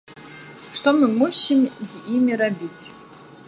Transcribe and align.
Што 0.79 0.93
мы 1.01 1.09
мусім 1.19 1.59
з 1.91 2.03
імі 2.15 2.33
рабіць? 2.45 2.81